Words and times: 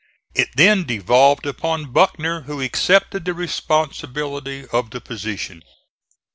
It 0.33 0.49
then 0.55 0.83
devolved 0.83 1.45
upon 1.45 1.91
Buckner, 1.91 2.41
who 2.49 2.59
accepted 2.59 3.23
the 3.23 3.35
responsibility 3.35 4.65
of 4.73 4.89
the 4.89 4.99
position. 4.99 5.61